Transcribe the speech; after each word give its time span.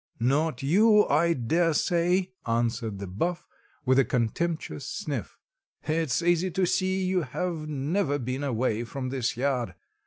"Not 0.19 0.63
you, 0.63 1.05
I 1.09 1.33
daresay," 1.33 2.31
answered 2.47 2.97
the 2.97 3.05
Buff 3.05 3.45
with 3.85 3.99
a 3.99 4.03
contemptuous 4.03 4.83
sniff. 4.87 5.37
"It's 5.83 6.23
easy 6.23 6.49
to 6.49 6.65
see 6.65 7.03
you 7.05 7.21
have 7.21 7.67
never 7.69 8.17
been 8.17 8.43
away 8.43 8.83
from 8.83 9.09
this 9.09 9.37
yard. 9.37 9.75